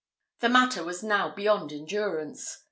[0.39, 2.57] The matter was now beyond endurance.